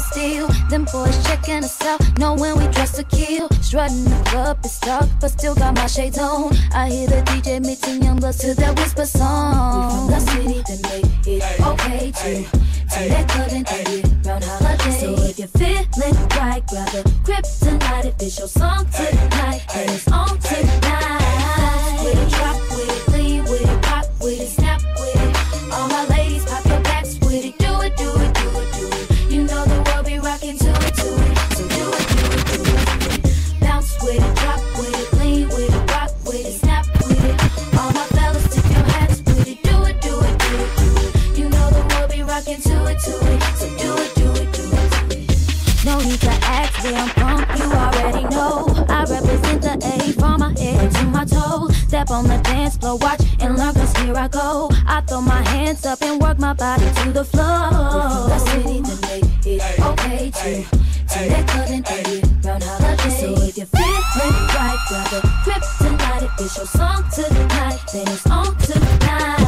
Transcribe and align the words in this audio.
to 0.00 0.06
steal. 0.06 0.48
Them 0.68 0.84
boys 0.92 1.16
checking 1.24 1.64
us 1.64 1.80
out, 1.82 2.00
knowing 2.18 2.56
we 2.56 2.66
dress 2.68 2.92
to 2.92 3.04
kill. 3.04 3.48
Strutting 3.60 4.04
the 4.04 4.22
club 4.26 4.58
is 4.64 4.78
tough, 4.78 5.08
but 5.20 5.30
still 5.30 5.54
got 5.54 5.74
my 5.74 5.86
shades 5.86 6.18
on. 6.18 6.54
I 6.74 6.90
hear 6.90 7.08
the 7.08 7.22
DJ 7.22 7.60
mixing 7.60 8.02
young 8.02 8.18
bloods 8.18 8.38
to 8.38 8.54
that 8.54 8.78
whisper 8.78 9.06
song. 9.06 9.76
We 9.76 9.94
from 9.94 10.06
the 10.10 10.20
city 10.30 10.62
that 10.68 10.80
made 10.90 11.26
it 11.26 11.60
okay 11.60 12.10
to 12.10 12.44
to 12.44 13.08
that 13.08 13.28
club 13.28 13.48
couldn't 13.48 13.68
be 13.68 14.28
round 14.28 14.44
holiday. 14.44 15.00
So 15.00 15.14
if 15.24 15.38
you're 15.38 15.48
feeling 15.48 16.28
right, 16.36 16.62
grab 16.66 16.94
a 16.94 17.02
kryptonite 17.24 18.04
if 18.06 18.22
it's 18.22 18.38
your 18.38 18.48
song 18.48 18.86
tonight 18.86 19.64
and 19.74 19.90
it's 19.90 20.08
on 20.10 20.38
tonight. 20.38 22.00
With 22.04 22.18
it, 22.18 22.30
drop 22.30 22.60
with 22.70 23.08
it, 23.08 23.12
leave 23.12 23.44
with 23.44 23.62
it, 23.62 23.82
pop. 23.82 23.99
up 52.10 52.18
on 52.18 52.24
the 52.24 52.36
dance 52.42 52.76
floor, 52.76 52.96
watch 52.98 53.20
and 53.40 53.56
learn, 53.56 53.74
cause 53.74 53.96
here 53.98 54.16
I 54.16 54.28
go. 54.28 54.68
I 54.86 55.00
throw 55.02 55.20
my 55.20 55.42
hands 55.48 55.86
up 55.86 56.02
and 56.02 56.20
work 56.20 56.38
my 56.38 56.52
body 56.52 56.84
to 57.02 57.12
the 57.12 57.24
floor. 57.24 57.44
I 57.44 58.38
city 58.46 58.80
that 58.80 59.00
make 59.02 59.46
it 59.46 59.80
okay 59.80 60.30
to 60.30 60.78
take 61.08 61.30
that 61.30 61.48
cut 61.48 61.70
and 61.70 61.86
eat 62.08 62.24
round 62.44 62.62
holiday. 62.62 63.10
So 63.10 63.32
if 63.42 63.56
you're 63.56 63.66
feeling 63.66 64.46
right, 64.54 64.78
grab 64.88 65.12
a 65.12 65.26
kryptonite. 65.44 66.22
If 66.22 66.46
it's 66.46 66.56
your 66.56 66.66
song 66.66 67.04
tonight, 67.14 67.80
then 67.92 68.08
it's 68.08 68.26
on 68.26 68.56
tonight. 68.56 69.39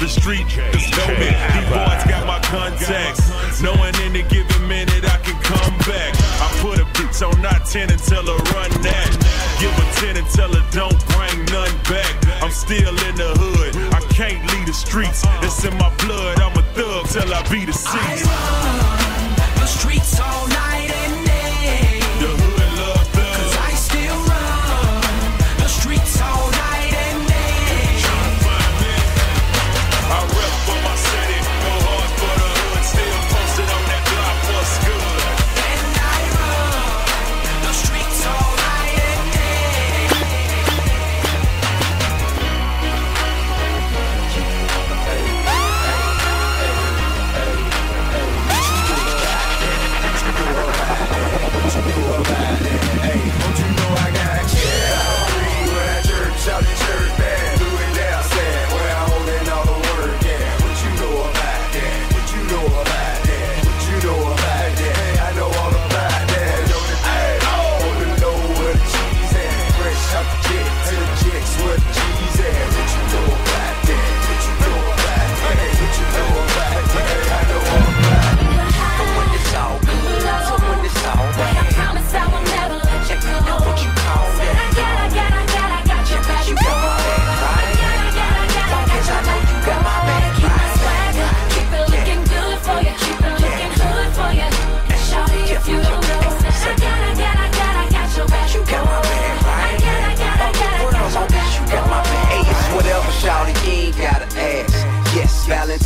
the 0.00 0.08
street 0.08 0.48
is 0.48 0.88
loaded. 0.96 1.36
These 1.52 1.68
boys 1.68 2.02
got 2.08 2.26
my 2.26 2.40
contacts. 2.48 3.60
Knowing 3.60 3.94
any 4.00 4.22
given 4.22 4.66
minute 4.66 5.04
I 5.04 5.18
can 5.18 5.36
come 5.44 5.76
back. 5.84 6.16
I 6.40 6.48
put 6.64 6.80
a 6.80 6.86
bitch 6.96 7.20
on 7.20 7.40
not 7.42 7.66
10 7.66 7.90
until 7.92 8.24
I 8.24 8.36
run 8.56 8.72
that. 8.80 9.12
Give 9.60 9.70
a 9.76 9.86
10 10.00 10.16
until 10.16 10.56
I 10.56 10.64
don't 10.72 11.00
bring 11.12 11.44
none 11.52 11.76
back. 11.84 12.16
I'm 12.42 12.50
still 12.50 12.96
in 13.08 13.14
the 13.14 13.30
hood. 13.36 13.76
I 13.92 14.00
can't 14.12 14.40
leave 14.52 14.66
the 14.66 14.72
streets. 14.72 15.22
It's 15.42 15.64
in 15.64 15.76
my 15.76 15.94
blood. 16.06 16.40
I'm 16.40 16.56
a 16.56 16.62
thug 16.72 17.06
till 17.08 17.32
I 17.32 17.42
be 17.50 17.66
deceased. 17.66 18.24
I 18.26 19.36
run 19.36 19.60
the 19.60 19.66
streets 19.66 20.18
all 20.18 20.48
night 20.48 21.09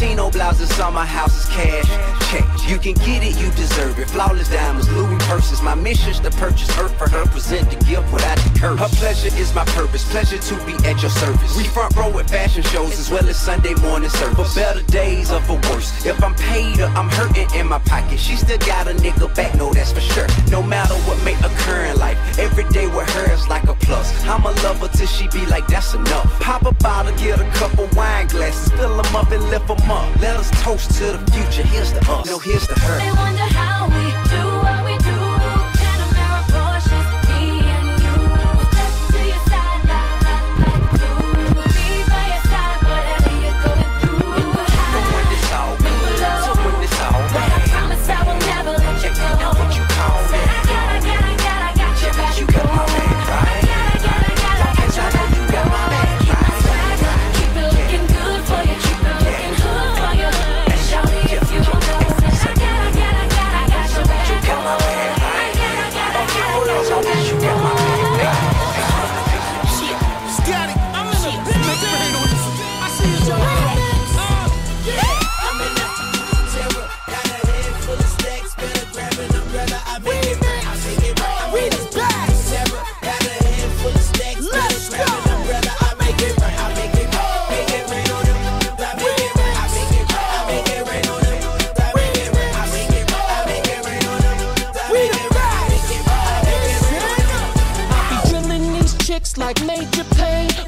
Valentino 0.04 0.30
blouses, 0.30 0.78
on 0.80 0.92
my 0.92 1.06
house 1.06 1.34
is 1.34 1.46
cash. 1.46 1.88
Check, 2.30 2.44
you 2.68 2.78
can 2.78 2.94
get 3.04 3.22
it, 3.22 3.38
you 3.40 3.50
deserve 3.52 3.98
it. 3.98 4.08
Flawless 4.10 4.48
diamonds, 4.48 4.90
Louis 4.92 5.18
purses. 5.20 5.62
My 5.62 5.74
mission's 5.74 6.20
to 6.20 6.30
purchase 6.30 6.70
her 6.76 6.88
for 6.88 7.08
her, 7.08 7.24
present 7.26 7.70
the 7.70 7.76
gift 7.84 8.10
without 8.12 8.38
the 8.38 8.58
curse. 8.58 8.78
Her 8.78 8.88
pleasure 8.96 9.36
is 9.36 9.54
my 9.54 9.64
purpose, 9.66 10.08
pleasure 10.10 10.38
to 10.38 10.54
be 10.66 10.74
at 10.86 11.00
your 11.02 11.10
service. 11.10 11.56
We 11.56 11.64
front 11.64 11.94
row 11.96 12.18
at 12.18 12.28
fashion 12.30 12.62
shows 12.62 12.98
as 12.98 13.10
well 13.10 13.26
as 13.28 13.38
Sunday 13.38 13.74
morning 13.74 14.10
service. 14.10 14.54
For 14.54 14.60
better 14.60 14.82
days 14.90 15.30
or 15.30 15.40
for 15.42 15.60
worse. 15.70 16.04
If 16.06 16.22
I'm 16.22 16.34
paid 16.34 16.80
or 16.80 16.86
I'm 16.86 17.08
hurting 17.10 17.48
in 17.54 17.68
my 17.68 17.78
pocket, 17.80 18.18
she 18.18 18.36
still 18.36 18.58
got 18.58 18.88
a 18.88 18.94
nigga 18.94 19.34
back, 19.34 19.54
no, 19.56 19.72
that's 19.72 19.92
for 19.92 20.00
sure. 20.00 20.26
No 20.50 20.62
matter 20.62 20.94
what 21.06 21.22
may 21.24 21.34
occur 21.44 21.84
in 21.86 21.98
life, 21.98 22.18
every 22.38 22.64
day 22.70 22.86
with 22.86 23.08
her 23.10 23.32
is 23.32 23.48
like 23.48 23.64
a 23.64 23.74
plus. 23.74 24.12
I'm 24.24 24.44
a 24.44 24.52
lover 24.62 24.88
till 24.88 25.06
she 25.06 25.28
be 25.28 25.44
like, 25.46 25.66
that's 25.66 25.94
enough. 25.94 26.40
Pop 26.40 26.62
a 26.62 26.72
bottle, 26.72 27.14
get 27.16 27.40
a 27.40 27.50
couple 27.52 27.88
wine 27.94 28.28
glasses, 28.28 28.72
fill 28.72 28.96
them 28.96 29.16
up 29.16 29.30
and 29.30 29.42
lift 29.50 29.68
them 29.68 29.90
up. 29.90 30.08
Let 30.20 30.36
us 30.36 30.50
toast 30.62 30.90
to 30.98 31.12
the 31.12 31.32
future. 31.32 31.66
Here's 31.68 31.92
to 31.92 32.00
us, 32.10 32.26
no, 32.26 32.38
to 32.60 32.74
her. 32.80 33.93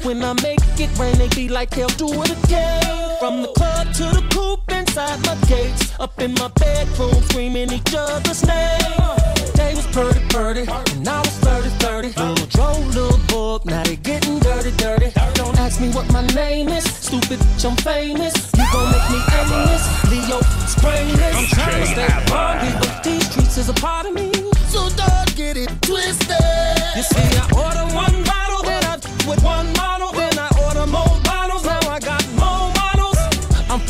When 0.07 0.23
I 0.23 0.31
make 0.41 0.61
it 0.79 0.97
rain, 0.97 1.17
they 1.17 1.27
be 1.27 1.49
like, 1.49 1.71
they'll 1.71 1.89
do 1.99 2.07
it 2.23 2.31
again. 2.45 3.19
From 3.19 3.41
the 3.41 3.49
club 3.49 3.91
to 3.95 4.03
the 4.03 4.23
coop 4.31 4.61
inside 4.71 5.19
my 5.25 5.35
gates. 5.49 5.91
Up 5.99 6.17
in 6.21 6.33
my 6.35 6.47
bedroom, 6.47 7.21
screaming 7.23 7.73
each 7.73 7.93
other's 7.93 8.41
name. 8.47 8.95
They 9.55 9.75
was 9.75 9.85
purdy 9.87 10.21
purdy, 10.29 10.65
and 10.95 11.05
I 11.05 11.19
was 11.19 11.37
flirty 11.39 11.67
flirty. 11.79 12.13
Little 12.15 12.47
Joe, 12.47 12.79
little 12.95 13.19
book, 13.27 13.65
now 13.65 13.83
they 13.83 13.97
getting 13.97 14.39
dirty 14.39 14.71
dirty. 14.77 15.11
Don't 15.33 15.59
ask 15.59 15.81
me 15.81 15.89
what 15.89 16.09
my 16.13 16.25
name 16.27 16.69
is, 16.69 16.85
stupid, 16.85 17.39
bitch, 17.39 17.65
I'm 17.69 17.75
famous. 17.75 18.33
You 18.55 18.63
gon' 18.71 18.89
make 18.89 19.09
me 19.11 19.19
famous, 19.27 19.83
Leo, 20.07 20.39
sprainless. 20.71 21.35
I'm 21.35 21.47
trying 21.47 21.81
to 21.83 21.87
stay 21.91 22.07
hungry, 22.31 22.71
but 22.79 23.03
these 23.03 23.29
streets 23.29 23.57
is 23.57 23.67
a 23.67 23.73
part 23.73 24.05
of 24.05 24.13
me. 24.13 24.31
So 24.71 24.87
don't 24.87 25.35
get 25.35 25.57
it 25.57 25.67
twisted. 25.81 26.39
You 26.95 27.03
see, 27.03 27.37
I 27.43 27.56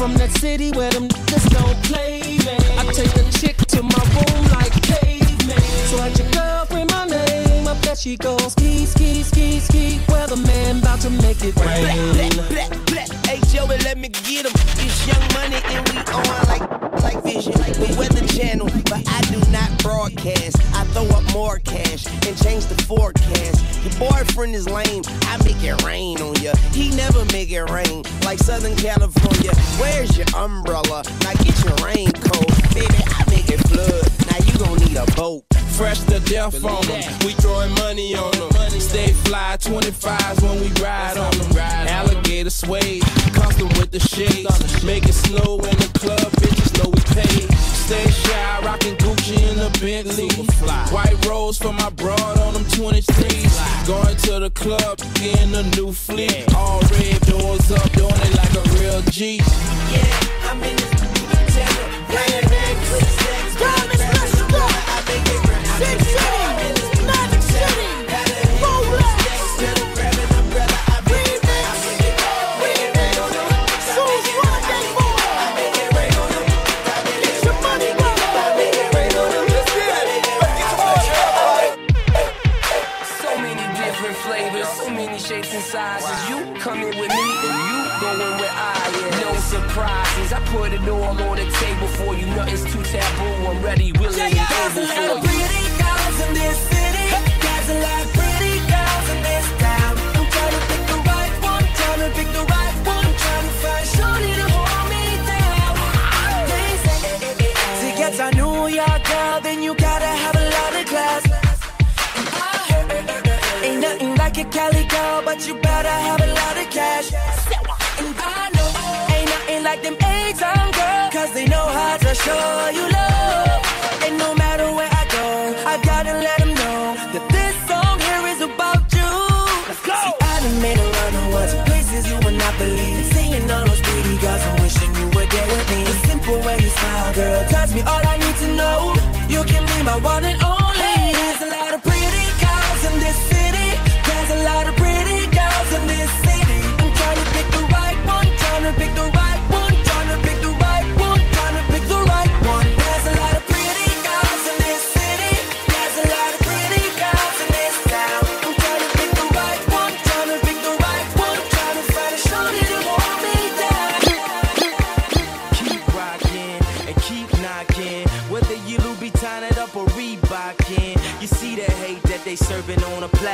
from 0.08 0.18
that 0.18 0.32
city 0.40 0.72
where 0.72 0.90
them 0.92 1.08
niggas 1.10 1.50
don't 1.50 1.84
play, 1.84 2.38
man. 2.46 2.62
I 2.80 2.84
take 2.94 3.14
a 3.16 3.24
chick 3.40 3.58
to 3.74 3.84
my 3.84 4.04
room 4.16 4.44
like 4.56 4.72
caveman. 4.84 5.62
So 5.90 6.02
at 6.02 6.18
your 6.18 6.30
girlfriend 6.32 6.90
my 6.92 7.06
name, 7.08 7.47
I 7.47 7.47
she 7.98 8.16
goes 8.16 8.52
ski, 8.52 8.86
ski, 8.86 9.24
ski, 9.24 9.60
ski. 9.60 10.00
Weatherman 10.08 10.82
about 10.82 11.02
to 11.02 11.10
make 11.10 11.44
it 11.44 11.56
rain. 11.58 12.14
Black, 12.50 12.86
black, 12.86 13.10
hey 13.26 13.40
Joey, 13.50 13.78
let 13.80 13.98
me 13.98 14.10
get 14.10 14.46
him. 14.46 14.52
It's 14.54 15.08
young 15.08 15.26
money 15.34 15.58
and 15.66 15.88
we 15.90 15.98
on 16.14 16.24
like, 16.48 17.02
like 17.02 17.24
vision. 17.24 17.54
We 17.82 17.96
weather 17.98 18.26
channel, 18.28 18.68
but 18.86 19.02
I 19.08 19.22
do 19.32 19.40
not 19.52 19.72
broadcast. 19.82 20.58
I 20.76 20.84
throw 20.94 21.08
up 21.10 21.24
more 21.34 21.60
cash 21.60 22.06
and 22.06 22.38
change 22.38 22.68
the 22.68 22.78
forecast. 22.84 23.66
Your 23.84 24.10
boyfriend 24.10 24.54
is 24.54 24.70
lame, 24.70 25.04
I 25.24 25.38
make 25.44 25.64
it 25.64 25.84
rain 25.84 26.22
on 26.22 26.36
ya. 26.36 26.54
He 26.74 26.96
never 26.96 27.26
make 27.34 27.52
it 27.52 27.64
rain 27.72 28.04
like 28.24 28.38
Southern 28.40 28.76
California. 28.76 29.52
Where's 29.82 30.16
your 30.16 30.28
umbrella? 30.36 31.04
Now 31.22 31.34
get 31.34 31.58
your 31.64 31.76
raincoat. 31.82 32.48
Baby, 32.76 33.02
I 33.08 33.24
make 33.30 33.50
it 33.50 33.62
flood. 33.68 34.06
Now 34.30 34.38
you 34.46 34.54
gon' 34.60 34.78
need 34.86 34.98
a 34.98 35.06
boat. 35.16 35.47
Fresh 35.78 36.00
to 36.06 36.20
death 36.22 36.66
on 36.66 36.84
them. 36.88 37.04
We 37.24 37.34
throwing 37.34 37.72
money 37.76 38.16
on 38.16 38.32
them. 38.32 38.50
Stay 38.82 39.14
fly 39.14 39.58
25s 39.60 40.42
when 40.42 40.60
we 40.60 40.70
ride 40.82 41.18
on 41.18 41.32
them. 41.38 41.56
Alligator 41.56 42.50
suede, 42.50 43.04
custom 43.32 43.70
with 43.78 43.92
the 43.92 44.00
shades. 44.00 44.84
Make 44.84 45.06
it 45.06 45.14
snow 45.14 45.58
in 45.58 45.78
the 45.78 45.92
club, 45.94 46.32
bitches 46.42 46.74
know 46.82 46.90
we 46.90 47.00
paid. 47.14 47.54
Stay 47.86 48.10
shy, 48.10 48.60
rockin' 48.66 48.96
Gucci 48.98 49.38
in 49.52 49.58
the 49.58 49.70
Bentley. 49.80 50.30
White 50.92 51.24
rose 51.28 51.60
for 51.60 51.74
my 51.74 51.92
broad 51.92 52.40
on 52.40 52.54
them 52.56 52.64
23s. 52.64 53.86
Going 53.86 54.18
to 54.18 54.40
the 54.40 54.50
club, 54.50 54.98
getting 55.14 55.54
a 55.54 55.62
new 55.78 55.94
fleet. 55.94 56.52
All 56.56 56.82
red 56.90 57.22
doors 57.22 57.72
up, 57.72 57.88
doing 57.92 58.12
it 58.12 58.34
like 58.36 58.54
a 58.56 58.64
real 58.80 59.02
G. 59.12 59.38
Yeah, 59.94 60.50
I'm 60.50 60.58
in 60.64 60.76
this 60.76 60.90
terror. 61.54 61.88
Got 62.10 62.30
a 62.30 62.50
head 62.50 62.78
full 62.88 62.98
of 62.98 63.10
stacks, 63.14 63.56
better 63.62 63.98
grab 63.98 64.26
an 64.26 64.42
umbrella. 64.42 65.47
I 65.80 65.80
make 65.80 66.47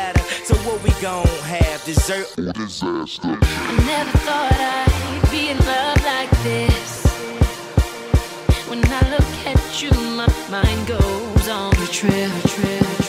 platter. 0.03 0.45
So 0.45 0.55
what 0.67 0.81
we 0.83 0.89
gon' 1.01 1.25
have? 1.43 1.83
Dessert 1.85 2.27
or 2.37 2.51
disaster? 2.53 3.37
I 3.41 3.71
never 3.85 4.17
thought 4.19 4.51
I'd 4.53 5.31
be 5.31 5.49
in 5.49 5.57
love 5.57 6.01
like 6.03 6.31
this. 6.43 7.05
When 8.67 8.83
I 8.85 9.01
look 9.11 9.33
at 9.45 9.81
you, 9.81 9.91
my 10.15 10.27
mind 10.49 10.87
goes 10.87 11.47
on 11.47 11.73
a 11.75 11.87
trip, 11.87 12.31
a 12.43 12.47
trip. 12.47 13.02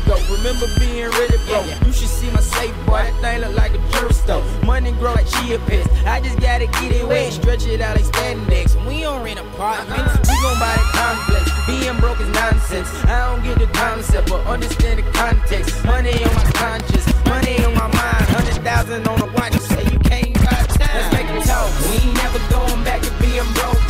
years. 0.00 0.30
Remember 0.30 0.66
being 0.78 1.08
really 1.10 1.38
broke. 1.46 1.66
You 1.86 1.92
should 1.92 2.08
see 2.08 2.30
my 2.30 2.40
safe, 2.40 2.74
boy. 2.86 3.02
That 3.02 3.14
thing 3.20 3.40
look 3.40 3.54
like 3.54 3.74
a 3.74 3.78
jerk 3.92 4.12
stove. 4.12 4.44
Money 4.64 4.92
grow 4.92 5.14
like 5.14 5.26
chia 5.26 5.58
pets. 5.60 5.88
I 6.06 6.20
just 6.20 6.38
gotta 6.40 6.66
get 6.66 6.92
it 6.92 7.06
wet, 7.06 7.32
stretch 7.32 7.66
it 7.66 7.80
out 7.80 7.96
like 7.96 8.04
spandex. 8.04 8.74
We 8.86 9.00
don't 9.00 9.22
rent 9.22 9.38
apartments, 9.38 10.14
uh-huh. 10.14 10.24
we 10.28 10.34
gon' 10.42 10.58
buy 10.58 10.74
the 10.74 10.88
complex. 10.98 11.44
Being 11.66 11.98
broke 12.00 12.20
is 12.20 12.28
nonsense. 12.28 12.88
I 13.04 13.34
don't 13.34 13.42
get 13.44 13.58
the 13.58 13.66
concept, 13.78 14.28
but 14.30 14.46
understand 14.46 14.98
the 14.98 15.10
context. 15.12 15.84
Money 15.84 16.12
on 16.12 16.34
my 16.34 16.50
conscience, 16.52 17.06
money 17.26 17.64
on 17.64 17.74
my 17.74 17.88
mind. 17.88 18.24
Hundred 18.34 18.62
thousand 18.62 19.06
on 19.08 19.18
the 19.18 19.26
watch, 19.26 19.54
you 19.54 19.60
say 19.60 19.84
you 19.84 19.98
can't 20.00 20.34
buy 20.34 20.62
time. 20.78 20.94
Let's 20.94 21.12
make 21.14 21.28
it 21.30 21.46
talk. 21.46 21.70
We 21.86 21.96
ain't 22.02 22.14
never 22.14 22.40
going 22.50 22.84
back 22.84 23.02
to 23.02 23.10
being 23.20 23.48
broke. 23.54 23.83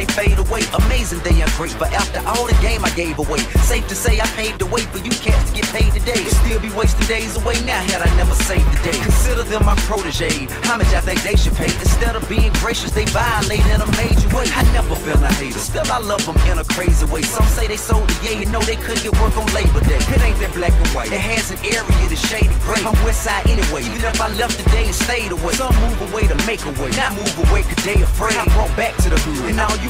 They 0.00 0.08
fade 0.16 0.38
away. 0.38 0.64
Amazing 0.86 1.20
they 1.20 1.36
are 1.42 1.50
great, 1.60 1.76
but 1.78 1.92
after 1.92 2.20
all 2.24 2.46
the 2.46 2.56
game 2.64 2.84
I 2.84 2.90
gave 2.96 3.18
away, 3.18 3.40
safe 3.68 3.86
to 3.88 3.94
say 3.94 4.20
I 4.20 4.26
paved 4.32 4.60
the 4.60 4.66
way 4.66 4.82
for 4.88 4.98
you 4.98 5.12
cats 5.20 5.50
to 5.50 5.52
get 5.52 5.68
paid 5.68 5.92
today. 5.92 6.24
Still 6.40 6.60
be 6.60 6.70
wasting 6.72 7.06
days 7.06 7.36
away 7.36 7.60
now 7.68 7.80
had 7.92 8.00
I 8.00 8.08
never 8.16 8.34
saved 8.48 8.64
the 8.72 8.80
day. 8.90 8.96
Consider 8.96 9.42
them 9.44 9.64
my 9.66 9.76
protege. 9.84 10.48
Much 10.64 10.92
I 10.96 11.00
think 11.04 11.20
they 11.22 11.36
should 11.36 11.54
pay? 11.54 11.68
Instead 11.84 12.16
of 12.16 12.24
being 12.28 12.52
gracious, 12.64 12.92
they 12.92 13.04
violate 13.12 13.64
in 13.68 13.80
a 13.80 13.90
major 14.00 14.28
way. 14.32 14.48
I 14.56 14.64
never 14.72 14.96
been 15.04 15.20
a 15.20 15.32
hater, 15.36 15.58
still 15.58 15.84
I 15.92 15.98
love 15.98 16.24
them 16.24 16.36
in 16.48 16.58
a 16.58 16.64
crazy 16.64 17.04
way. 17.12 17.22
Some 17.22 17.46
say 17.46 17.66
they 17.66 17.76
sold 17.76 18.08
the 18.08 18.16
yeah, 18.24 18.40
you 18.40 18.46
know 18.46 18.60
they 18.62 18.76
couldn't 18.76 19.02
get 19.04 19.12
work 19.20 19.36
on 19.36 19.46
Labor 19.52 19.84
Day. 19.84 20.00
It 20.00 20.20
ain't 20.24 20.38
that 20.40 20.54
black 20.54 20.72
and 20.72 20.88
white. 20.96 21.12
It 21.12 21.20
has 21.20 21.50
an 21.50 21.60
area 21.60 22.04
that's 22.08 22.24
shady 22.24 22.56
gray. 22.64 22.80
I'm 22.80 22.96
west 23.04 23.24
side 23.24 23.44
anyway. 23.46 23.84
Even 23.84 24.00
if 24.00 24.20
I 24.20 24.32
left 24.40 24.56
today 24.56 24.86
and 24.86 24.94
stayed 24.94 25.32
away, 25.32 25.52
some 25.52 25.74
move 25.84 26.00
away 26.08 26.24
to 26.32 26.36
make 26.48 26.64
a 26.64 26.72
way. 26.80 26.88
Not 26.96 27.12
move 27.12 27.36
away 27.50 27.62
cause 27.68 27.84
they 27.84 28.00
afraid. 28.00 28.36
I 28.40 28.48
brought 28.56 28.72
back 28.80 28.96
to 29.04 29.10
the 29.10 29.18
hood. 29.20 29.50
And 29.50 29.60
all 29.60 29.76
you 29.84 29.89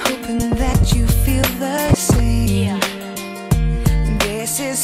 Hoping 0.00 0.50
that 0.50 0.92
you 0.94 1.06
feel 1.06 1.42
the 1.58 1.94
same. 1.94 2.48
Yeah. 2.48 2.80
This 4.18 4.60
is 4.60 4.78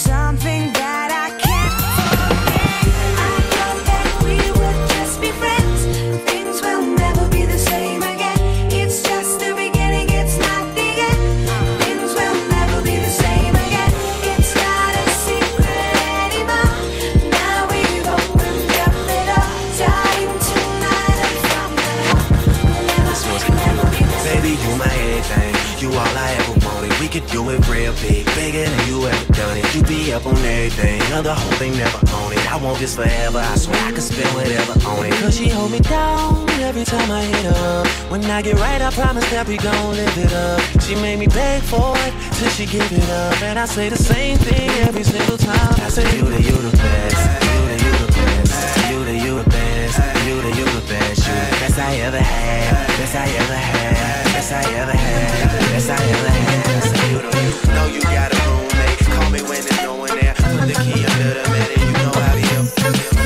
bigger 28.52 28.70
than 28.70 28.88
you 28.88 29.06
ever 29.06 29.32
done 29.32 29.56
it. 29.56 29.74
You 29.74 29.82
be 29.82 30.12
up 30.12 30.26
on 30.26 30.36
everything, 30.36 31.00
other 31.12 31.34
whole 31.34 31.52
thing 31.52 31.76
never 31.76 31.98
own 32.16 32.32
it. 32.32 32.52
I 32.52 32.56
want 32.56 32.78
this 32.78 32.94
forever. 32.94 33.38
I 33.38 33.56
swear 33.56 33.80
I 33.84 33.92
could 33.92 34.02
spend 34.02 34.28
whatever 34.34 34.72
on 34.88 35.06
it. 35.06 35.12
Cause 35.14 35.36
she 35.36 35.48
hold 35.48 35.72
me 35.72 35.80
down 35.80 36.48
every 36.60 36.84
time 36.84 37.10
I 37.10 37.22
hit 37.24 37.44
her. 37.56 37.84
When 38.10 38.24
I 38.24 38.42
get 38.42 38.56
right, 38.56 38.80
I 38.82 38.90
promise 38.90 39.28
that 39.30 39.46
we 39.48 39.56
gon' 39.56 39.96
live 39.96 40.18
it 40.18 40.32
up. 40.32 40.60
She 40.82 40.94
made 40.96 41.18
me 41.18 41.26
beg 41.26 41.62
for 41.62 41.94
it 41.96 42.12
till 42.36 42.50
she 42.50 42.66
give 42.66 42.90
it 42.92 43.08
up, 43.10 43.42
and 43.42 43.58
I 43.58 43.64
say 43.64 43.88
the 43.88 43.96
same 43.96 44.38
thing 44.38 44.68
every 44.86 45.04
single 45.04 45.38
time. 45.38 45.74
I 45.80 45.88
say 45.88 46.04
you 46.16 46.24
the 46.24 46.40
you 46.42 46.56
the 46.68 46.76
best, 46.76 47.20
you 47.48 47.60
the 47.70 47.76
you 47.84 47.92
the 48.04 48.12
best, 48.12 48.90
you 48.90 49.04
the 49.04 49.16
you 49.24 49.34
the 49.42 49.50
best, 49.50 49.96
you 50.26 50.36
the 50.42 50.52
you 50.58 50.66
the 50.78 50.84
best, 50.92 51.20
you 51.26 51.34
the 51.34 51.56
best 51.62 51.78
I 51.78 51.96
ever 52.06 52.20
had, 52.20 52.86
best 52.98 53.14
I 53.14 53.28
ever 53.28 53.54
had, 53.54 54.21
best 54.42 54.66
I 54.66 54.74
ever 54.74 54.92
had, 54.92 55.50
best 55.70 55.90
I 55.90 55.94
ever 55.94 56.31
had. 56.31 56.83
Say 56.83 57.11
you 57.12 57.18
you 57.18 57.74
know 57.74 57.87
you 57.94 58.02
got 58.02 58.35
a 58.35 58.40
roommate. 58.50 58.98
Call 59.14 59.31
me 59.31 59.40
when 59.42 59.62
there's 59.62 59.83
no 59.83 59.94
one 59.94 60.14
there. 60.18 60.35
Put 60.35 60.66
the 60.66 60.76
key 60.83 61.07
under 61.07 61.31
the 61.38 61.44
mat 61.52 61.70
and 61.74 61.83
you 61.87 61.92
know 62.02 62.11
be 62.35 62.44
up. 62.59 62.66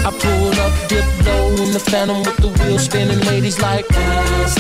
I 0.05 0.11
pull 0.20 0.52
up, 0.64 0.74
dip 0.90 1.07
low 1.24 1.64
in 1.64 1.72
the 1.72 1.81
phantom 1.81 2.18
with 2.18 2.37
the 2.37 2.50
wheels 2.59 2.85
spinning. 2.85 3.20
Ladies 3.20 3.59
like, 3.62 3.88
dance. 3.88 4.57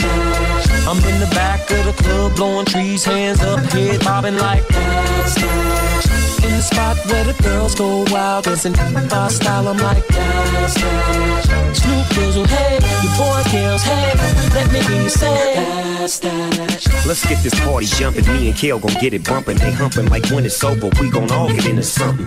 I'm 0.88 0.98
in 1.10 1.20
the 1.20 1.30
back 1.34 1.60
of 1.70 1.84
the 1.84 1.94
club, 2.02 2.36
blowing 2.36 2.64
trees, 2.64 3.04
hands 3.04 3.42
up, 3.42 3.60
head 3.72 4.00
bobbing 4.02 4.38
like, 4.38 4.66
dance. 4.68 5.36
In 6.46 6.52
the 6.56 6.62
spot 6.62 6.96
where 7.08 7.24
the 7.24 7.36
girls 7.42 7.74
go 7.74 8.04
wild, 8.10 8.44
dancing 8.44 8.72
my 8.72 9.28
style. 9.28 9.68
I'm 9.68 9.76
like, 9.76 10.06
dance. 10.08 10.74
Snoop 11.78 12.06
Dizzle, 12.16 12.46
hey, 12.46 12.78
your 13.02 13.12
boy 13.20 13.42
kills, 13.50 13.82
hey, 13.82 14.12
let 14.54 14.72
me 14.72 14.80
hear 14.80 15.02
you 15.02 15.10
say. 15.10 15.95
Let's 16.06 17.26
get 17.26 17.42
this 17.42 17.58
party 17.64 17.86
jumping. 17.86 18.24
Me 18.32 18.48
and 18.48 18.56
Kale 18.56 18.78
gon' 18.78 18.94
get 19.00 19.12
it 19.12 19.24
bumping. 19.24 19.56
They 19.56 19.72
humping 19.72 20.06
like 20.06 20.24
when 20.30 20.46
it's 20.46 20.62
over. 20.62 20.88
We 21.00 21.10
gon' 21.10 21.32
all 21.32 21.48
get 21.48 21.66
into 21.66 21.82
something. 21.82 22.26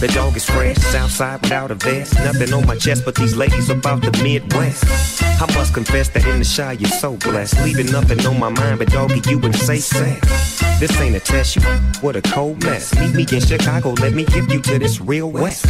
The 0.00 0.10
dog 0.14 0.36
is 0.36 0.46
fresh, 0.48 0.78
Southside 0.78 1.42
without 1.42 1.70
a 1.70 1.74
vest. 1.74 2.14
Nothing 2.14 2.54
on 2.54 2.66
my 2.66 2.76
chest, 2.76 3.04
but 3.04 3.14
these 3.14 3.36
ladies 3.36 3.68
about 3.68 4.00
the 4.00 4.10
Midwest. 4.22 4.84
I 5.22 5.46
must 5.54 5.74
confess 5.74 6.08
that 6.10 6.26
in 6.26 6.38
the 6.38 6.46
shy 6.46 6.72
you're 6.72 6.88
so 6.88 7.18
blessed. 7.18 7.62
Leaving 7.62 7.92
nothing 7.92 8.24
on 8.26 8.38
my 8.38 8.48
mind, 8.48 8.78
but 8.78 8.88
doggy, 8.88 9.20
you 9.28 9.36
wouldn't 9.36 9.56
say 9.56 9.76
sex. 9.76 10.60
This 10.80 10.98
ain't 10.98 11.14
a 11.14 11.20
test, 11.20 11.56
you 11.56 11.62
what 12.00 12.16
a 12.16 12.22
cold 12.22 12.64
mess. 12.64 12.98
Meet 12.98 13.14
me 13.14 13.26
in 13.36 13.42
Chicago, 13.42 13.90
let 14.00 14.14
me 14.14 14.24
give 14.24 14.50
you 14.50 14.60
to 14.62 14.78
this 14.78 14.98
real 14.98 15.30
West. 15.30 15.66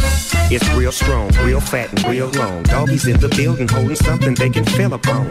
It's 0.49 0.67
real 0.69 0.93
strong, 0.93 1.29
real 1.43 1.59
fat, 1.59 1.91
and 1.91 2.01
real 2.05 2.29
long. 2.29 2.63
Doggies 2.63 3.07
in 3.07 3.19
the 3.19 3.27
building 3.27 3.67
holding 3.67 3.97
something 3.97 4.35
they 4.35 4.49
can 4.49 4.63
feel 4.63 4.93
upon. 4.93 5.27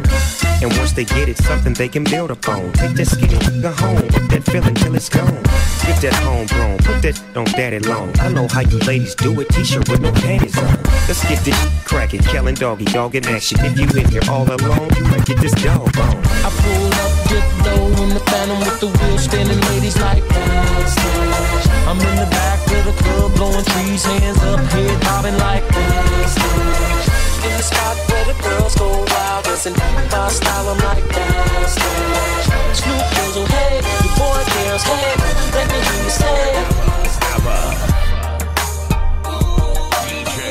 And 0.63 0.71
once 0.77 0.93
they 0.93 1.07
get 1.07 1.31
it, 1.31 1.39
something 1.39 1.73
they 1.73 1.89
can 1.89 2.05
build 2.11 2.31
upon. 2.31 2.73
Take 2.73 2.95
that 2.99 3.07
skinny 3.07 3.39
nigga 3.47 3.73
home, 3.73 4.09
that 4.29 4.43
feeling 4.45 4.75
till 4.75 4.95
it's 4.95 5.09
gone. 5.09 5.43
Get 5.87 6.03
that 6.03 6.15
homegrown, 6.27 6.79
put 6.79 7.01
that 7.03 7.17
on 7.37 7.45
daddy 7.55 7.79
long. 7.79 8.13
I 8.19 8.29
know 8.33 8.49
how 8.49 8.61
you 8.61 8.79
ladies 8.81 9.15
do 9.15 9.39
it, 9.41 9.49
t-shirt 9.51 9.89
with 9.89 10.01
no 10.01 10.13
panties 10.13 10.59
on. 10.59 10.83
Let's 11.07 11.23
get 11.29 11.39
this 11.47 11.57
crackin', 11.87 12.23
Kellen 12.27 12.57
doggy, 12.57 12.85
dog 12.87 13.15
in 13.15 13.25
action. 13.27 13.59
If 13.63 13.79
you 13.79 13.87
in 13.99 14.09
here 14.11 14.27
all 14.29 14.45
alone, 14.45 14.91
you 14.99 15.05
might 15.05 15.25
get 15.25 15.39
this 15.39 15.55
dog 15.63 15.97
on. 15.97 16.17
I 16.43 16.51
pull 16.51 16.91
up, 17.01 17.13
dip 17.31 17.47
low 17.65 18.03
in 18.03 18.11
the 18.11 18.23
phantom 18.27 18.59
with 18.59 18.81
the 18.81 18.89
wheels 18.91 19.25
spinning, 19.25 19.61
ladies 19.71 19.97
like 20.01 20.27
backstage. 20.29 21.65
I'm 21.87 21.99
in 21.99 22.17
the 22.19 22.29
back 22.31 22.59
of 22.67 22.85
the 22.91 22.95
club, 23.03 23.35
blowing 23.37 23.65
trees, 23.65 24.05
hands 24.05 24.43
up, 24.43 24.61
head 24.61 25.01
bobbing 25.03 25.39
like 25.39 25.67
backstage. 25.69 27.10
In 27.43 27.53
the 27.57 27.63
spot 27.63 27.97
where 28.11 28.25
the 28.27 28.35
girls 28.43 28.75
go 28.75 28.87
wild, 28.89 29.45
dancing 29.45 29.73
my 29.73 30.29
style, 30.29 30.69
I'm 30.69 30.79
like 30.79 31.09
backstage. 31.09 32.47
Snoop 32.77 33.01
goes, 33.17 33.37
oh 33.41 33.47
hey, 33.49 33.81
your 34.05 34.13
boy 34.21 34.45
cares, 34.53 34.83
hey, 34.85 35.15
let 35.55 35.67
me 35.73 35.79
hear 35.87 36.03
you 36.05 36.11
say. 36.11 36.51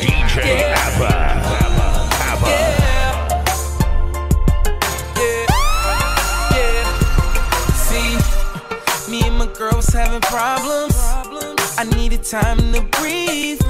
DJ 0.02 0.38
Abba. 0.74 1.14
Abba. 2.32 2.54
See, 7.86 8.18
me 9.12 9.20
and 9.28 9.38
my 9.38 9.46
girl 9.58 9.76
was 9.76 9.90
having 9.90 10.22
problems. 10.22 10.98
I 11.78 11.84
needed 11.96 12.24
time 12.24 12.74
to 12.74 12.82
breathe. 12.82 13.62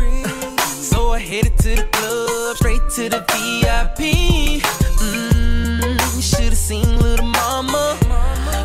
I 1.12 1.18
headed 1.18 1.58
to 1.58 1.76
the 1.76 1.88
club, 1.92 2.58
straight 2.58 2.82
to 2.96 3.10
the 3.10 3.20
VIP. 3.34 4.62
Mm, 5.02 6.16
you 6.16 6.22
should've 6.22 6.56
seen 6.56 7.00
little 7.00 7.26
mama 7.26 7.98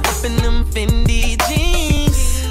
up 0.05 0.25
in 0.25 0.37
them 0.37 0.65
Fendi 0.67 1.39
jeans. 1.49 2.45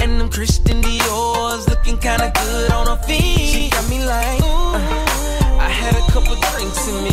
And 0.00 0.20
them 0.20 0.30
Christian 0.30 0.80
Dior's 0.80 1.68
looking 1.68 1.98
kinda 1.98 2.30
good 2.32 2.70
on 2.70 2.86
her 2.86 3.02
feet. 3.08 3.50
She 3.52 3.70
got 3.70 3.88
me 3.88 4.04
like, 4.06 4.40
uh, 4.42 5.58
I 5.58 5.68
had 5.68 5.96
a 5.96 6.04
couple 6.12 6.36
drinks 6.52 6.86
in 6.86 7.02
me. 7.02 7.10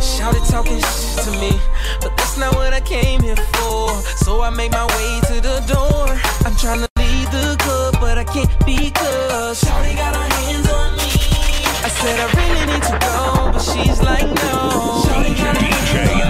Shouted 0.00 0.44
talking 0.48 0.80
shit 0.80 1.24
to 1.24 1.30
me, 1.32 1.52
but 2.00 2.16
that's 2.16 2.38
not 2.38 2.54
what 2.54 2.72
I 2.72 2.80
came 2.80 3.20
here 3.20 3.36
for. 3.52 3.90
So 4.24 4.40
I 4.40 4.48
made 4.48 4.72
my 4.72 4.86
way 4.96 5.20
to 5.28 5.40
the 5.40 5.60
door. 5.72 6.08
I'm 6.46 6.56
trying 6.56 6.80
to 6.80 6.88
leave 6.96 7.30
the 7.30 7.56
club, 7.60 7.98
but 8.00 8.16
I 8.16 8.24
can't 8.24 8.50
because 8.64 9.60
Shawty 9.60 9.96
got 9.96 10.16
her 10.16 10.33
said 12.04 12.20
I 12.20 12.26
really 12.36 12.66
need 12.72 12.82
to 12.82 12.98
go, 13.00 13.50
but 13.52 13.62
she's 13.62 14.02
like 14.02 14.28
no. 14.28 15.04
Shawty 15.06 16.23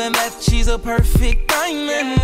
Than 0.00 0.12
that, 0.12 0.40
she's 0.40 0.66
a 0.66 0.78
perfect 0.78 1.48
diamond. 1.48 2.16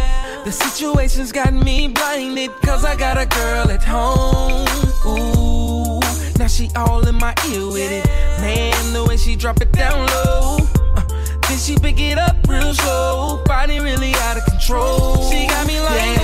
The 0.46 0.50
situation's 0.50 1.30
got 1.30 1.52
me 1.52 1.88
blinded, 1.88 2.50
cause 2.62 2.86
I 2.86 2.96
got 2.96 3.18
a 3.18 3.26
girl 3.26 3.70
at 3.70 3.84
home. 3.84 4.64
Ooh, 5.04 6.00
now 6.38 6.46
she 6.46 6.70
all 6.74 7.06
in 7.06 7.16
my 7.16 7.34
ear 7.52 7.66
with 7.66 7.92
it. 7.92 8.06
Man, 8.40 8.94
the 8.94 9.04
way 9.04 9.18
she 9.18 9.36
drop 9.36 9.60
it 9.60 9.72
down 9.72 10.06
low. 10.06 10.56
Uh, 10.96 11.04
then 11.48 11.58
she 11.58 11.76
pick 11.76 12.00
it 12.00 12.16
up 12.16 12.36
real 12.48 12.72
slow. 12.72 13.42
Body 13.44 13.78
really 13.78 14.14
out 14.24 14.38
of 14.38 14.46
control. 14.46 15.30
She 15.30 15.46
got 15.46 15.66
me 15.66 15.78
like, 15.78 16.16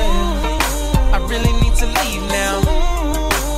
I 1.13 1.19
really 1.29 1.53
need 1.61 1.77
to 1.77 1.87
leave 2.01 2.23
now. 2.33 2.63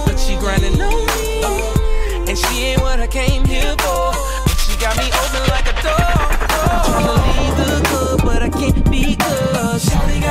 But 0.04 0.16
she 0.18 0.34
grinding 0.38 0.82
on 0.82 1.06
me. 1.06 2.26
And 2.28 2.36
she 2.36 2.74
ain't 2.74 2.80
what 2.80 2.98
I 2.98 3.06
came 3.06 3.44
here 3.44 3.76
for. 3.78 4.10
But 4.42 4.56
she 4.66 4.76
got 4.82 4.96
me 4.96 5.06
open 5.14 5.48
like 5.54 5.68
a 5.70 5.80
door. 5.80 6.24
I'm 6.96 7.33
can't 8.72 8.90
because 8.90 9.84
Shawty 9.84 10.23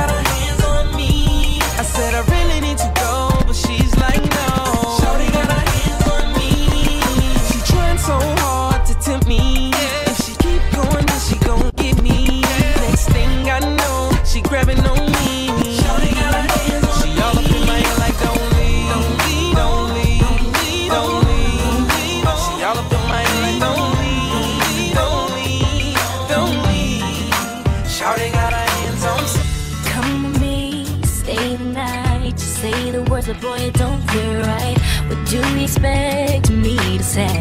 expect 35.64 36.50
me 36.50 36.76
to 36.98 37.02
say? 37.02 37.36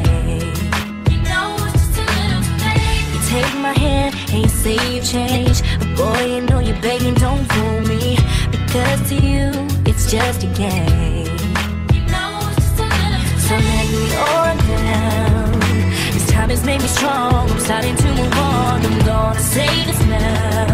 You 1.11 1.19
know 1.30 1.57
it's 1.67 1.88
just 1.88 1.99
a 1.99 2.05
little 2.15 2.43
thing. 2.61 2.80
You 3.13 3.19
take 3.28 3.53
my 3.59 3.74
hand 3.78 4.15
and 4.32 4.43
you 4.43 4.49
say 4.49 4.78
you 4.95 5.01
change. 5.01 5.61
But 5.80 5.97
boy, 5.97 6.21
you 6.34 6.41
know 6.41 6.59
you're 6.59 6.82
begging, 6.82 7.15
don't 7.15 7.45
fool 7.51 7.82
me. 7.82 8.17
Because 8.49 9.09
to 9.09 9.15
you, 9.15 9.51
it's 9.86 10.09
just 10.09 10.43
a 10.43 10.47
game. 10.47 11.28
You 11.95 12.01
know 12.13 12.30
it's 12.55 12.69
just 12.69 12.80
a 12.80 12.88
little 12.88 13.39
So 13.45 13.55
let 13.69 13.86
me 13.93 14.03
on 14.32 14.57
down. 14.71 15.59
This 16.13 16.28
time 16.32 16.49
has 16.49 16.63
made 16.65 16.82
me 16.82 16.88
strong. 16.88 17.49
I'm 17.51 17.59
starting 17.59 17.95
to 17.95 18.07
move 18.19 18.38
on. 18.38 18.86
I'm 18.86 18.99
gonna 19.05 19.39
say 19.39 19.86
this 19.86 19.99
now. 20.05 20.72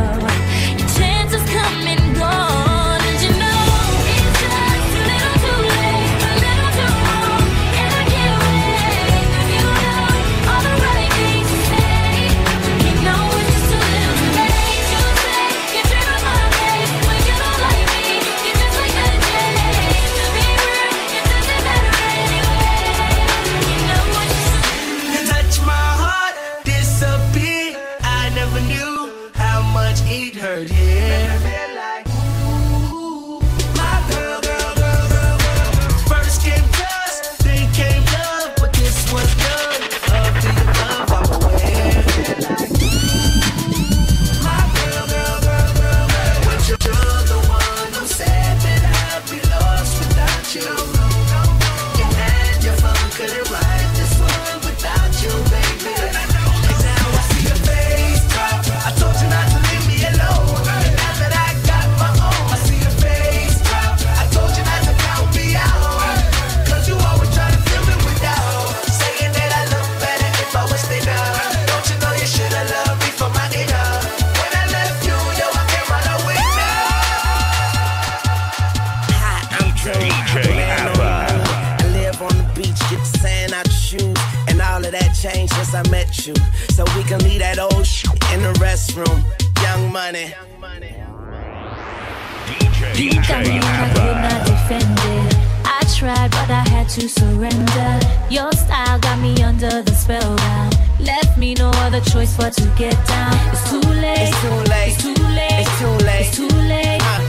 DJ, 92.94 93.60
I 93.62 93.94
could 93.94 94.18
not 94.24 94.46
defend 94.48 95.00
it. 95.00 95.36
I 95.66 95.84
tried, 95.98 96.32
but 96.32 96.50
I 96.50 96.64
had 96.70 96.88
to 96.90 97.10
surrender. 97.10 98.00
Your 98.30 98.50
style 98.54 99.00
got 99.00 99.20
me 99.20 99.42
under 99.44 99.82
the 99.82 99.94
spell 99.94 100.36
now. 100.36 100.70
Left 101.02 101.38
me 101.38 101.56
no 101.56 101.72
other 101.84 102.00
choice 102.00 102.38
but 102.38 102.54
to 102.54 102.66
get 102.78 102.96
down. 103.06 103.36
It's 103.52 103.70
too 103.70 103.82
late. 103.82 104.30
It's 104.30 104.42
too 104.42 104.50
late. 104.72 104.88
It's 104.88 105.02
too 105.02 105.16
late. 105.16 105.60
It's 105.60 105.80
too 105.80 105.88
late. 106.06 106.22
It's 106.22 106.38
too 106.38 106.48
late. 106.48 106.48
It's 106.48 106.54
too 106.54 106.58
late. 106.70 107.02
Uh. 107.02 107.29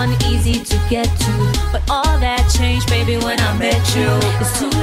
one 0.00 0.16
easy 0.32 0.64
to 0.64 0.76
get 0.88 1.04
to. 1.04 1.32
But 1.72 1.82
all 1.90 2.16
that 2.24 2.50
changed, 2.56 2.88
baby, 2.88 3.18
when 3.18 3.38
I 3.38 3.52
met 3.58 3.84
you. 3.94 4.08
It's 4.40 4.58
too 4.58 4.79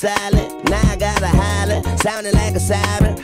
silent. 0.00 0.64
Now 0.70 0.80
I 0.90 0.96
gotta 0.96 1.28
holler, 1.28 1.82
sounding 1.98 2.32
like 2.32 2.54
a 2.54 2.60
siren. 2.60 3.19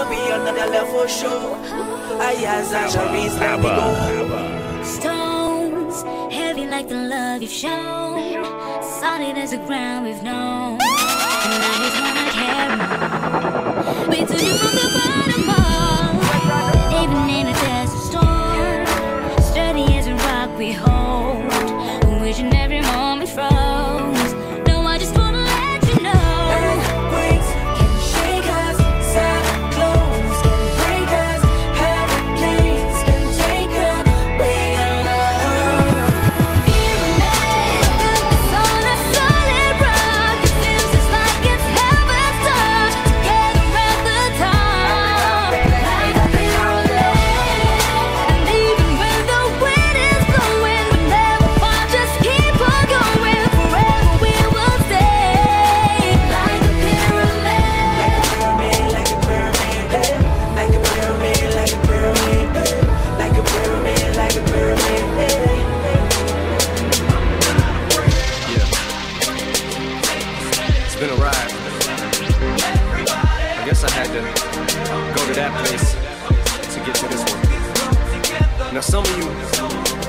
There'll 0.00 0.14
never 0.14 0.54
be 0.54 0.62
another 0.62 0.66
love 0.72 0.88
for 0.88 1.08
sure. 1.08 1.56
Ayaza, 2.20 2.88
Sharice, 2.88 3.38
let 3.38 3.58
me 3.58 3.64
go. 3.64 4.82
Stones, 4.82 6.02
heavy 6.32 6.66
like 6.66 6.88
the 6.88 6.94
love 6.94 7.42
you've 7.42 7.50
shown. 7.50 8.42
Solid 8.82 9.36
as 9.36 9.50
the 9.50 9.58
ground 9.58 10.06
we've 10.06 10.22
known. 10.22 10.78
And 10.80 11.60
that 11.62 11.80
is 11.86 11.94
when 12.00 12.16
I 12.16 12.28
care 12.38 12.76
more. 12.80 14.08
We 14.08 14.18
took 14.24 14.42
you 14.42 14.54
from 14.56 14.74
the 14.80 14.88
bottom 14.96 15.50
up. 15.50 16.14
Even 17.02 17.28
in 17.28 17.46
a 17.48 17.52
desert 17.52 18.00
storm. 18.08 18.86
Steady 19.42 19.84
as 19.98 20.06
a 20.06 20.14
rock 20.14 20.56
we 20.56 20.72
hold. 20.72 20.99
Now 78.72 78.80
some 78.80 79.04
of 79.04 79.18
you 79.18 79.24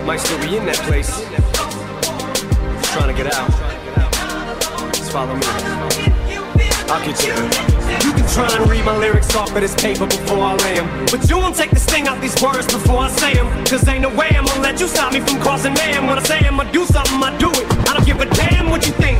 might 0.05 0.19
still 0.19 0.37
be 0.39 0.55
in 0.55 0.65
that 0.67 0.77
place, 0.85 1.09
just 1.09 2.93
trying 2.93 3.09
to 3.09 3.17
get 3.17 3.33
out. 3.33 3.49
Just 4.93 5.11
follow 5.11 5.33
me. 5.33 5.41
I'll 6.85 7.03
get 7.03 7.17
you. 7.25 7.33
You 8.05 8.13
can 8.13 8.27
try 8.29 8.47
and 8.55 8.69
read 8.69 8.85
my 8.85 8.95
lyrics 8.97 9.35
off 9.35 9.49
of 9.55 9.61
this 9.61 9.73
paper 9.73 10.05
before 10.05 10.43
I 10.45 10.55
lay 10.57 10.77
'em. 10.77 11.05
But 11.07 11.27
you 11.27 11.37
won't 11.37 11.55
take 11.55 11.71
the 11.71 11.79
sting 11.79 12.07
out 12.07 12.21
these 12.21 12.39
words 12.39 12.67
before 12.67 12.99
I 12.99 13.09
say 13.09 13.31
'em. 13.33 13.47
Cause 13.65 13.87
ain't 13.87 14.01
no 14.03 14.09
way 14.09 14.29
I'm 14.37 14.45
gonna 14.45 14.61
let 14.61 14.79
you 14.79 14.87
stop 14.87 15.11
me 15.11 15.21
from 15.21 15.41
crossing 15.41 15.73
man. 15.73 16.05
When 16.05 16.19
I 16.19 16.23
say 16.23 16.37
I'm 16.45 16.57
gonna 16.57 16.71
do 16.71 16.85
something, 16.85 17.23
I 17.23 17.35
do 17.37 17.49
it. 17.49 17.65
I 17.89 17.93
don't 17.95 18.05
give 18.05 18.21
a 18.21 18.25
damn 18.25 18.69
what 18.69 18.85
you 18.85 18.93
think. 18.93 19.17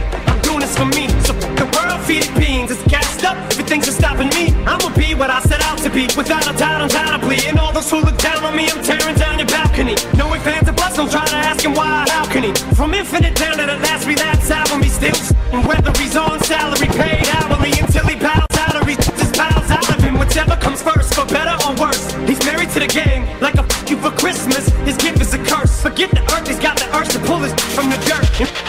This 0.72 0.80
for 0.80 0.86
me. 0.96 1.08
So 1.28 1.34
the 1.60 1.68
world 1.76 2.00
feed 2.08 2.24
it 2.24 2.34
beans. 2.40 2.72
It's 2.72 2.84
gassed 2.88 3.26
up. 3.26 3.36
If 3.52 3.60
it 3.60 3.68
thinks 3.68 3.88
it's 3.88 3.98
stopping 3.98 4.30
me, 4.30 4.56
I'ma 4.64 4.88
be 4.96 5.16
what 5.16 5.30
I 5.30 5.42
set 5.42 5.62
out 5.64 5.80
to 5.80 5.90
be. 5.90 6.08
Without 6.16 6.48
a 6.48 6.56
doubt, 6.58 6.80
I'm 6.80 6.84
undoubtedly. 6.84 7.40
And 7.48 7.60
all 7.60 7.74
those 7.74 7.90
who 7.92 8.00
look 8.00 8.18
down 8.18 8.44
on 8.44 8.56
me, 8.56 8.70
I'm 8.70 8.82
tearing 8.84 9.16
down 9.16 9.40
your 9.40 9.48
balcony. 9.48 9.96
No 10.16 10.34
ifs, 10.34 10.44
fans 10.44 10.68
and 10.68 10.78
buts, 10.78 10.96
don't 10.96 11.12
try 11.12 11.26
to 11.26 11.36
ask 11.36 11.66
him 11.66 11.74
why, 11.74 12.06
he? 12.32 12.54
From 12.76 12.94
infinite 12.94 13.36
down 13.36 13.58
to 13.58 13.66
the 13.66 13.78
last 13.84 14.08
relapse 14.08 14.50
album, 14.50 14.82
he 14.82 14.90
still 14.90 15.12
and 15.52 15.66
whether 15.68 15.92
he's 16.00 16.16
on 16.16 16.40
salary, 16.44 16.88
paid 16.88 17.28
hourly 17.36 17.72
until 17.80 18.08
he 18.08 18.16
bows 18.16 18.56
out 18.56 18.76
or 18.76 18.88
he 18.88 18.96
just 18.96 19.36
bows 19.36 19.70
out 19.70 19.90
of 19.90 20.00
him. 20.02 20.18
Whichever 20.18 20.56
comes 20.56 20.82
first, 20.82 21.14
for 21.14 21.26
better 21.26 21.56
or 21.68 21.76
worse. 21.76 22.14
He's 22.30 22.40
married 22.46 22.70
to 22.72 22.80
the 22.80 22.88
game, 22.88 23.28
like 23.42 23.56
a 23.56 23.64
f- 23.68 23.90
you 23.90 23.98
for 23.98 24.12
Christmas. 24.12 24.70
His 24.88 24.96
gift 24.96 25.20
is 25.20 25.34
a 25.34 25.44
curse. 25.44 25.82
Forget 25.82 26.12
the 26.12 26.24
earth, 26.32 26.48
he's 26.48 26.60
got 26.60 26.80
the 26.80 26.88
urge 26.96 27.10
to 27.10 27.20
pull 27.20 27.40
his 27.40 27.54
from 27.76 27.90
the 27.90 27.98
dirt 28.08 28.22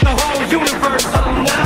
the 0.03 0.11
whole 0.11 0.42
universe. 0.50 1.05
Oh, 1.07 1.24
I'm 1.26 1.44
not 1.44 1.61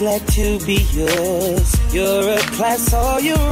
glad 0.00 0.26
to 0.28 0.58
be 0.64 0.76
yours. 0.94 1.94
You're 1.94 2.30
a 2.32 2.38
class, 2.56 2.94
all 2.94 3.20
you're 3.20 3.49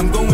I'm 0.00 0.10
going 0.10 0.29